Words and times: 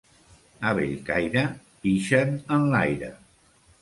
A 0.69 0.71
Bellcaire 0.79 1.43
pixen 1.83 2.33
enlaire. 2.59 3.13